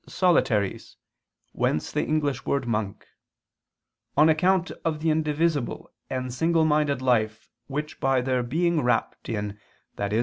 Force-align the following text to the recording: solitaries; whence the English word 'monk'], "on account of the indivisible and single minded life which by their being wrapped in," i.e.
solitaries; 0.07 0.97
whence 1.51 1.91
the 1.91 2.03
English 2.03 2.43
word 2.43 2.65
'monk'], 2.67 3.05
"on 4.17 4.29
account 4.29 4.71
of 4.83 4.99
the 4.99 5.11
indivisible 5.11 5.91
and 6.09 6.33
single 6.33 6.65
minded 6.65 7.03
life 7.03 7.51
which 7.67 7.99
by 7.99 8.19
their 8.19 8.41
being 8.41 8.81
wrapped 8.81 9.29
in," 9.29 9.59
i.e. 9.99 10.19